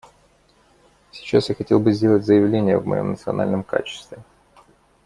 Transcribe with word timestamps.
Сейчас 1.11 1.49
я 1.49 1.53
хотел 1.53 1.79
бы 1.79 1.91
сделать 1.93 2.25
заявления 2.25 2.79
в 2.79 2.87
моем 2.87 3.11
национальном 3.11 3.63
качестве. 3.63 4.17